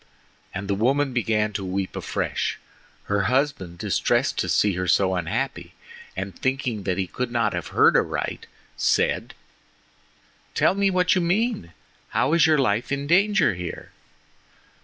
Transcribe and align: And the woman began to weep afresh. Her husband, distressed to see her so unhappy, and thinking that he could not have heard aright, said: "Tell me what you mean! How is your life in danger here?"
And 0.51 0.67
the 0.67 0.73
woman 0.73 1.13
began 1.13 1.53
to 1.53 1.63
weep 1.63 1.95
afresh. 1.95 2.57
Her 3.03 3.25
husband, 3.25 3.77
distressed 3.77 4.35
to 4.39 4.49
see 4.49 4.73
her 4.73 4.87
so 4.87 5.13
unhappy, 5.13 5.75
and 6.17 6.35
thinking 6.35 6.85
that 6.85 6.97
he 6.97 7.05
could 7.05 7.29
not 7.31 7.53
have 7.53 7.67
heard 7.67 7.95
aright, 7.95 8.47
said: 8.75 9.35
"Tell 10.55 10.73
me 10.73 10.89
what 10.89 11.13
you 11.13 11.21
mean! 11.21 11.71
How 12.09 12.33
is 12.33 12.47
your 12.47 12.57
life 12.57 12.91
in 12.91 13.05
danger 13.05 13.53
here?" 13.53 13.91